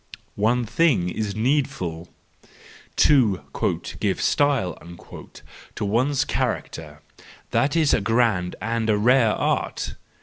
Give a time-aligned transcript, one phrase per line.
[0.41, 2.09] One Thing is Needful.
[2.95, 3.41] —To
[3.99, 4.75] "give style"
[5.75, 9.93] to one's character—that is a grand and a rare art!